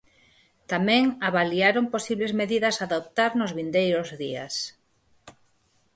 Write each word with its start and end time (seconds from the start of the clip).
Tamén 0.71 1.03
avaliaron 1.29 1.85
posibles 1.93 2.31
medidas 2.41 2.75
a 2.77 2.83
adoptar 2.89 3.31
nos 3.39 3.51
vindeiros 3.57 4.09
días. 4.23 4.53